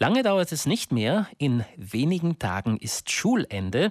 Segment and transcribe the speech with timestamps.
[0.00, 1.26] Lange dauert es nicht mehr.
[1.38, 3.90] In wenigen Tagen ist Schulende.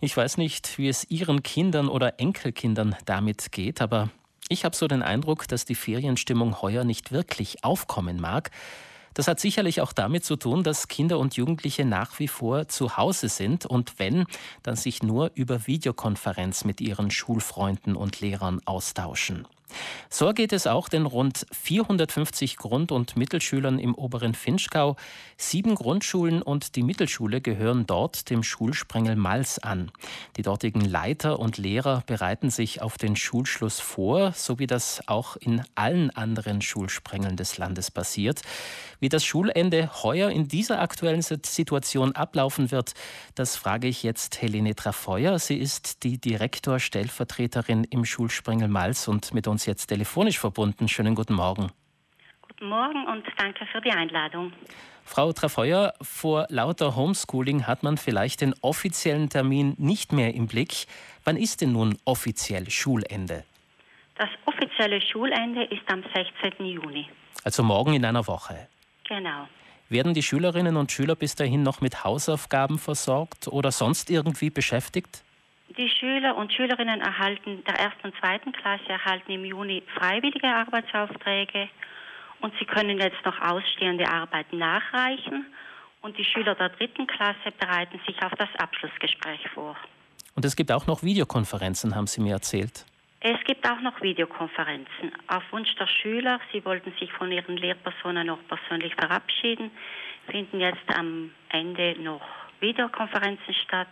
[0.00, 4.10] Ich weiß nicht, wie es Ihren Kindern oder Enkelkindern damit geht, aber
[4.50, 8.50] ich habe so den Eindruck, dass die Ferienstimmung heuer nicht wirklich aufkommen mag.
[9.14, 12.98] Das hat sicherlich auch damit zu tun, dass Kinder und Jugendliche nach wie vor zu
[12.98, 14.26] Hause sind und wenn,
[14.62, 19.48] dann sich nur über Videokonferenz mit ihren Schulfreunden und Lehrern austauschen.
[20.08, 24.96] So geht es auch den rund 450 Grund- und Mittelschülern im oberen Finchgau.
[25.36, 29.90] Sieben Grundschulen und die Mittelschule gehören dort dem Schulsprengel Mals an.
[30.36, 35.36] Die dortigen Leiter und Lehrer bereiten sich auf den Schulschluss vor, so wie das auch
[35.36, 38.42] in allen anderen Schulsprengeln des Landes passiert.
[39.00, 42.94] Wie das Schulende heuer in dieser aktuellen Situation ablaufen wird,
[43.34, 45.38] das frage ich jetzt Helene Trafeuer.
[45.38, 50.88] Sie ist die Direktor-Stellvertreterin im Schulsprengel Mals und mit uns jetzt telefonisch verbunden.
[50.88, 51.72] Schönen guten Morgen.
[52.42, 54.52] Guten Morgen und danke für die Einladung.
[55.04, 60.86] Frau Trafeuer, vor lauter Homeschooling hat man vielleicht den offiziellen Termin nicht mehr im Blick.
[61.24, 63.44] Wann ist denn nun offiziell Schulende?
[64.18, 66.66] Das offizielle Schulende ist am 16.
[66.66, 67.08] Juni.
[67.44, 68.68] Also morgen in einer Woche.
[69.08, 69.46] Genau.
[69.88, 75.22] Werden die Schülerinnen und Schüler bis dahin noch mit Hausaufgaben versorgt oder sonst irgendwie beschäftigt?
[75.76, 81.68] Die Schüler und Schülerinnen erhalten der ersten und zweiten Klasse erhalten im Juni freiwillige Arbeitsaufträge
[82.40, 85.46] und sie können jetzt noch ausstehende Arbeiten nachreichen
[86.00, 89.76] und die Schüler der dritten Klasse bereiten sich auf das Abschlussgespräch vor.
[90.34, 92.86] Und es gibt auch noch Videokonferenzen, haben Sie mir erzählt.
[93.20, 95.12] Es gibt auch noch Videokonferenzen.
[95.26, 99.70] Auf Wunsch der Schüler, sie wollten sich von ihren Lehrpersonen noch persönlich verabschieden,
[100.30, 102.22] finden jetzt am Ende noch
[102.60, 103.88] Videokonferenzen statt.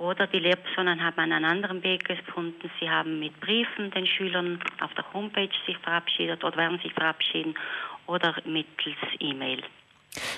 [0.00, 2.70] Oder die Lehrpersonen haben einen anderen Weg gefunden.
[2.80, 7.54] Sie haben mit Briefen den Schülern auf der Homepage sich verabschiedet oder werden sich verabschieden
[8.06, 9.62] oder mittels E-Mail.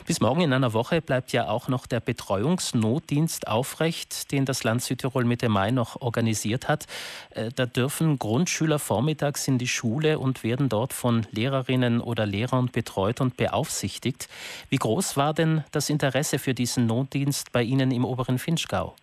[0.05, 4.83] Bis morgen in einer Woche bleibt ja auch noch der Betreuungsnotdienst aufrecht, den das Land
[4.83, 6.87] Südtirol Mitte Mai noch organisiert hat.
[7.31, 12.67] Äh, da dürfen Grundschüler vormittags in die Schule und werden dort von Lehrerinnen oder Lehrern
[12.67, 14.29] betreut und beaufsichtigt.
[14.71, 18.97] Wie groß war denn das Interesse für diesen Notdienst bei Ihnen im oberen Finchgau?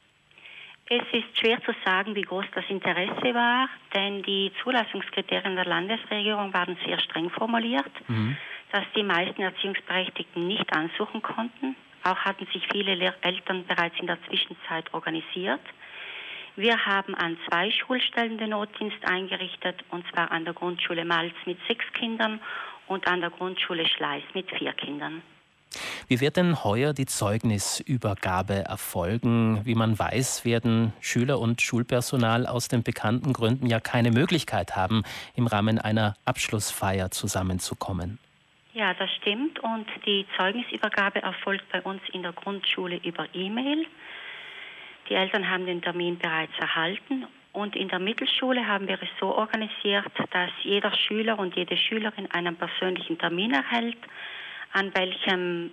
[0.90, 6.52] Es ist schwer zu sagen, wie groß das Interesse war, denn die Zulassungskriterien der Landesregierung
[6.54, 7.92] waren sehr streng formuliert.
[8.08, 8.36] Mhm
[8.72, 11.76] dass die meisten Erziehungsberechtigten nicht ansuchen konnten.
[12.04, 15.62] Auch hatten sich viele Eltern bereits in der Zwischenzeit organisiert.
[16.56, 21.58] Wir haben an zwei Schulstellen den Notdienst eingerichtet, und zwar an der Grundschule Malz mit
[21.68, 22.40] sechs Kindern
[22.88, 25.22] und an der Grundschule Schleiß mit vier Kindern.
[26.10, 29.62] Wie wird denn heuer die Zeugnisübergabe erfolgen?
[29.64, 35.04] Wie man weiß, werden Schüler und Schulpersonal aus den bekannten Gründen ja keine Möglichkeit haben,
[35.36, 38.18] im Rahmen einer Abschlussfeier zusammenzukommen.
[38.74, 39.60] Ja, das stimmt.
[39.60, 43.86] Und die Zeugnisübergabe erfolgt bei uns in der Grundschule über E-Mail.
[45.10, 47.28] Die Eltern haben den Termin bereits erhalten.
[47.54, 52.32] Und in der Mittelschule haben wir es so organisiert, dass jeder Schüler und jede Schülerin
[52.32, 53.98] einen persönlichen Termin erhält,
[54.74, 55.70] an welchem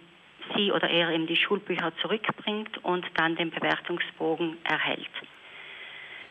[0.56, 5.10] sie oder er eben die Schulbücher zurückbringt und dann den Bewertungsbogen erhält.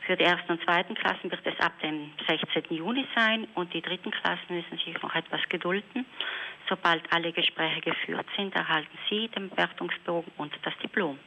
[0.06, 2.78] Für die ersten und zweiten Klassen wird es ab dem 16.
[2.78, 6.06] Juni sein und die dritten Klassen müssen sich noch etwas gedulden.
[6.70, 11.18] Sobald alle Gespräche geführt sind, erhalten Sie den Bewertungsbogen und das Diplom.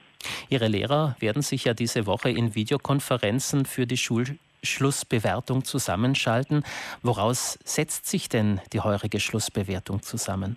[0.49, 6.63] Ihre Lehrer werden sich ja diese Woche in Videokonferenzen für die Schulschlussbewertung zusammenschalten.
[7.03, 10.57] Woraus setzt sich denn die heurige Schlussbewertung zusammen?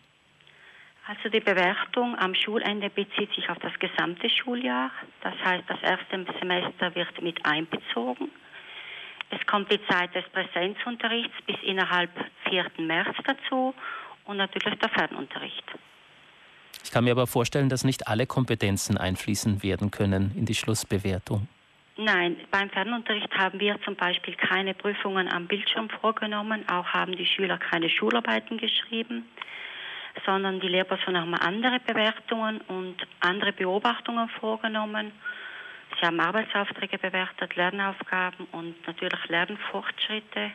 [1.12, 4.92] Also die Bewertung am Schulende bezieht sich auf das gesamte Schuljahr.
[5.22, 8.30] Das heißt, das erste Semester wird mit einbezogen.
[9.30, 12.12] Es kommt die Zeit des Präsenzunterrichts bis innerhalb
[12.50, 12.66] 4.
[12.78, 13.76] März dazu
[14.24, 15.66] und natürlich der Fernunterricht.
[16.82, 21.50] Ich kann mir aber vorstellen, dass nicht alle Kompetenzen einfließen werden können in die Schlussbewertung.
[21.98, 27.26] Nein, beim Fernunterricht haben wir zum Beispiel keine Prüfungen am Bildschirm vorgenommen, auch haben die
[27.26, 29.26] Schüler keine Schularbeiten geschrieben
[30.26, 35.12] sondern die Lehrpersonen haben andere Bewertungen und andere Beobachtungen vorgenommen.
[36.00, 40.52] Sie haben Arbeitsaufträge bewertet, Lernaufgaben und natürlich Lernfortschritte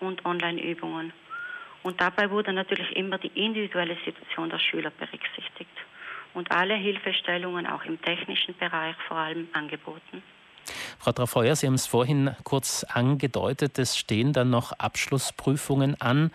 [0.00, 1.12] und Online-Übungen.
[1.82, 5.70] Und dabei wurde natürlich immer die individuelle Situation der Schüler berücksichtigt
[6.34, 10.22] und alle Hilfestellungen auch im technischen Bereich vor allem angeboten.
[11.08, 16.30] Frau Trafeuer, Sie haben es vorhin kurz angedeutet, es stehen dann noch Abschlussprüfungen an.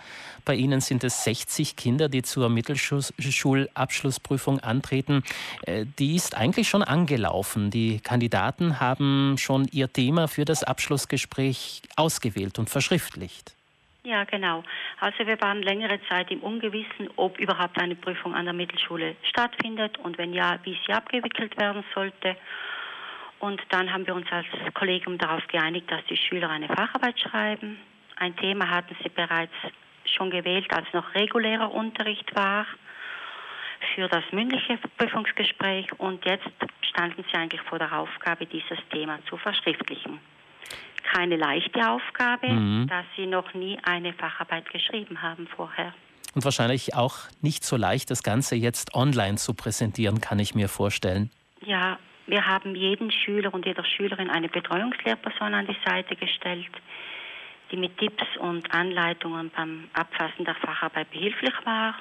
[0.46, 5.22] Bei Ihnen sind es 60 Kinder, die zur Mittelschulabschlussprüfung antreten.
[5.68, 7.70] Äh, die ist eigentlich schon angelaufen.
[7.70, 13.54] Die Kandidaten haben schon ihr Thema für das Abschlussgespräch ausgewählt und verschriftlicht.
[14.04, 14.64] Ja, genau.
[15.00, 20.00] Also wir waren längere Zeit im Ungewissen, ob überhaupt eine Prüfung an der Mittelschule stattfindet
[20.00, 22.36] und wenn ja, wie sie abgewickelt werden sollte.
[23.44, 27.78] Und dann haben wir uns als Kollegium darauf geeinigt, dass die Schüler eine Facharbeit schreiben.
[28.16, 29.52] Ein Thema hatten sie bereits
[30.06, 32.66] schon gewählt, als noch regulärer Unterricht war
[33.94, 36.48] für das mündliche Prüfungsgespräch und jetzt
[36.90, 40.20] standen sie eigentlich vor der Aufgabe, dieses Thema zu verschriftlichen.
[41.12, 42.88] Keine leichte Aufgabe, mhm.
[42.88, 45.94] da sie noch nie eine Facharbeit geschrieben haben vorher.
[46.34, 50.70] Und wahrscheinlich auch nicht so leicht, das Ganze jetzt online zu präsentieren, kann ich mir
[50.70, 51.30] vorstellen.
[51.66, 56.72] Ja, wir haben jeden Schüler und jeder Schülerin eine Betreuungslehrperson an die Seite gestellt,
[57.72, 61.96] die mit Tipps und Anleitungen beim Abfassen der Facharbeit behilflich war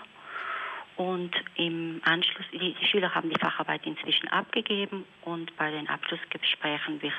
[0.97, 7.01] und im Anschluss, die, die, Schüler haben die Facharbeit inzwischen abgegeben und bei den Abschlussgesprächen
[7.03, 7.15] wird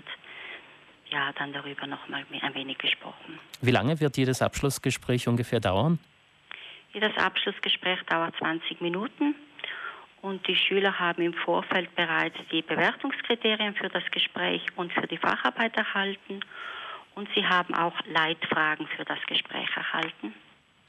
[1.10, 3.40] ja dann darüber noch mal ein wenig gesprochen.
[3.62, 6.00] Wie lange wird jedes Abschlussgespräch ungefähr dauern?
[6.94, 9.36] Jedes Abschlussgespräch dauert 20 Minuten
[10.24, 15.18] und die Schüler haben im Vorfeld bereits die Bewertungskriterien für das Gespräch und für die
[15.18, 16.40] Facharbeit erhalten
[17.14, 20.34] und sie haben auch Leitfragen für das Gespräch erhalten.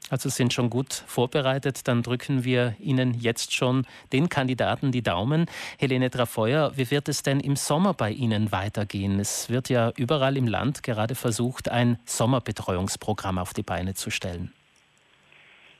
[0.09, 1.87] Also sind schon gut vorbereitet.
[1.87, 5.47] Dann drücken wir Ihnen jetzt schon den Kandidaten die Daumen.
[5.79, 9.19] Helene Trafeuer, wie wird es denn im Sommer bei Ihnen weitergehen?
[9.19, 14.53] Es wird ja überall im Land gerade versucht, ein Sommerbetreuungsprogramm auf die Beine zu stellen.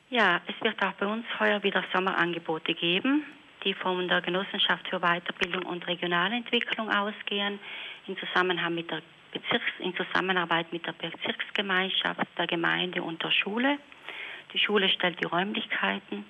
[0.10, 3.24] Ja, es wird auch bei uns heuer wieder Sommerangebote geben,
[3.66, 7.60] die von der Genossenschaft für Weiterbildung und Regionalentwicklung ausgehen,
[8.08, 9.02] in Zusammenhang mit der
[9.32, 13.80] Bezirks in Zusammenarbeit mit der Bezirksgemeinschaft, der Gemeinde und der Schule.
[14.54, 16.24] Die Schule stellt die Räumlichkeiten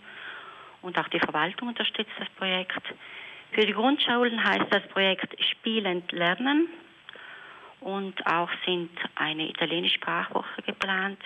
[0.82, 2.82] und auch die Verwaltung unterstützt das Projekt.
[3.52, 6.68] Für die Grundschulen heißt das Projekt Spielend Lernen
[7.82, 11.20] und auch sind eine italienische Sprachwoche geplant.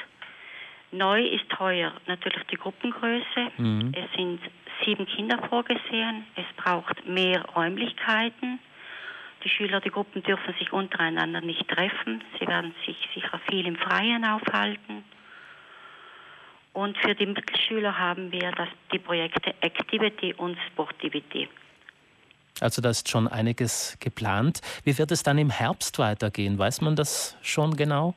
[0.91, 3.51] Neu ist heuer natürlich die Gruppengröße.
[3.57, 3.93] Mhm.
[3.95, 4.41] Es sind
[4.85, 6.25] sieben Kinder vorgesehen.
[6.35, 8.59] Es braucht mehr Räumlichkeiten.
[9.43, 12.23] Die Schüler, die Gruppen dürfen sich untereinander nicht treffen.
[12.39, 15.03] Sie werden sich sicher viel im Freien aufhalten.
[16.73, 21.49] Und für die Mittelschüler haben wir das, die Projekte Activity und Sportivity.
[22.61, 24.61] Also da ist schon einiges geplant.
[24.83, 26.57] Wie wird es dann im Herbst weitergehen?
[26.57, 28.15] Weiß man das schon genau?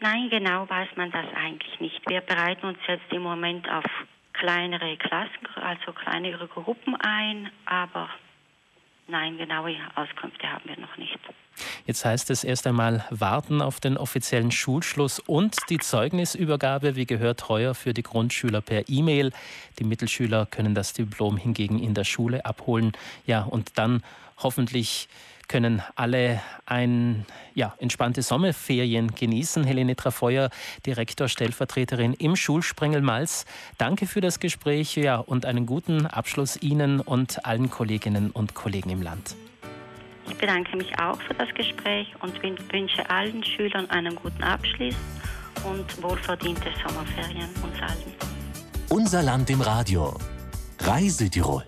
[0.00, 2.00] Nein, genau weiß man das eigentlich nicht.
[2.08, 3.84] Wir bereiten uns jetzt im Moment auf
[4.44, 8.10] kleinere Klassen, also kleinere Gruppen ein, aber
[9.08, 11.18] nein, genaue Auskünfte haben wir noch nicht.
[11.86, 17.48] Jetzt heißt es erst einmal warten auf den offiziellen Schulschluss und die Zeugnisübergabe, wie gehört
[17.48, 19.32] heuer für die Grundschüler per E-Mail.
[19.78, 22.92] Die Mittelschüler können das Diplom hingegen in der Schule abholen.
[23.26, 24.02] Ja, und dann
[24.36, 25.08] hoffentlich
[25.48, 29.64] können alle ein ja, entspannte Sommerferien genießen.
[29.64, 30.50] Helene Trafeuer,
[30.86, 33.44] Direktor, Stellvertreterin im Schulsprengel Malz.
[33.78, 38.90] Danke für das Gespräch ja, und einen guten Abschluss Ihnen und allen Kolleginnen und Kollegen
[38.90, 39.36] im Land.
[40.28, 44.94] Ich bedanke mich auch für das Gespräch und wünsche allen Schülern einen guten Abschluss
[45.64, 48.14] und wohlverdiente Sommerferien uns allen.
[48.88, 50.16] Unser Land im Radio.
[50.80, 51.64] Reise Tirol.